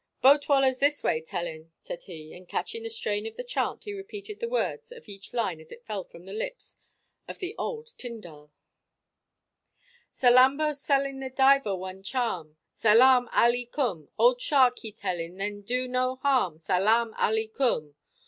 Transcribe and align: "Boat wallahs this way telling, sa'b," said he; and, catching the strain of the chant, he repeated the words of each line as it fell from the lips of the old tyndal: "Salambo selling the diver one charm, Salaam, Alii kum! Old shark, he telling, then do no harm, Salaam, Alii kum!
"Boat 0.19 0.49
wallahs 0.49 0.79
this 0.79 1.03
way 1.03 1.21
telling, 1.21 1.71
sa'b," 1.77 1.77
said 1.77 2.03
he; 2.05 2.33
and, 2.33 2.49
catching 2.49 2.81
the 2.81 2.89
strain 2.89 3.27
of 3.27 3.35
the 3.35 3.43
chant, 3.43 3.83
he 3.83 3.93
repeated 3.93 4.39
the 4.39 4.49
words 4.49 4.91
of 4.91 5.07
each 5.07 5.31
line 5.31 5.59
as 5.59 5.71
it 5.71 5.85
fell 5.85 6.03
from 6.03 6.25
the 6.25 6.33
lips 6.33 6.79
of 7.27 7.37
the 7.37 7.53
old 7.59 7.93
tyndal: 7.99 8.51
"Salambo 10.11 10.75
selling 10.75 11.19
the 11.19 11.29
diver 11.29 11.75
one 11.75 12.01
charm, 12.01 12.57
Salaam, 12.71 13.29
Alii 13.31 13.67
kum! 13.71 14.09
Old 14.17 14.41
shark, 14.41 14.79
he 14.79 14.91
telling, 14.91 15.35
then 15.37 15.61
do 15.61 15.87
no 15.87 16.15
harm, 16.15 16.57
Salaam, 16.57 17.13
Alii 17.19 17.49
kum! 17.53 17.93